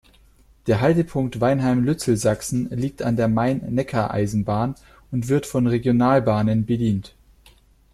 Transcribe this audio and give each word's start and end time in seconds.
Der 0.65 0.81
Haltepunkt 0.81 1.41
"Weinheim-Lützelsachsen" 1.41 2.71
liegt 2.71 3.03
an 3.03 3.17
der 3.17 3.27
Main-Neckar-Eisenbahn 3.27 4.73
und 5.11 5.27
wird 5.29 5.45
von 5.45 5.67
Regionalbahnen 5.67 6.65
bedient. 6.65 7.13